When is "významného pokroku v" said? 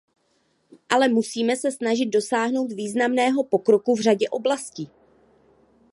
2.71-4.01